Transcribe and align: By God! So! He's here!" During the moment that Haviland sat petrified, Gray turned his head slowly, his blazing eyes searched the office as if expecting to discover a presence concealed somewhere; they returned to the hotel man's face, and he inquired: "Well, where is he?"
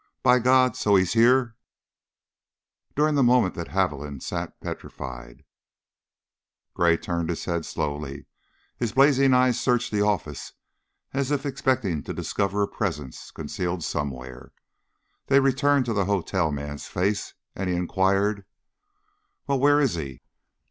By 0.23 0.39
God! 0.39 0.75
So! 0.75 0.95
He's 0.95 1.13
here!" 1.13 1.55
During 2.95 3.13
the 3.13 3.21
moment 3.21 3.53
that 3.53 3.67
Haviland 3.67 4.23
sat 4.23 4.59
petrified, 4.59 5.43
Gray 6.73 6.97
turned 6.97 7.29
his 7.29 7.45
head 7.45 7.65
slowly, 7.67 8.25
his 8.75 8.93
blazing 8.93 9.31
eyes 9.35 9.61
searched 9.61 9.91
the 9.91 10.01
office 10.01 10.53
as 11.13 11.29
if 11.29 11.45
expecting 11.45 12.01
to 12.01 12.15
discover 12.15 12.63
a 12.63 12.67
presence 12.67 13.29
concealed 13.29 13.83
somewhere; 13.83 14.53
they 15.27 15.39
returned 15.39 15.85
to 15.85 15.93
the 15.93 16.05
hotel 16.05 16.51
man's 16.51 16.87
face, 16.87 17.35
and 17.53 17.69
he 17.69 17.75
inquired: 17.75 18.43
"Well, 19.45 19.59
where 19.59 19.79
is 19.79 19.93
he?" 19.93 20.23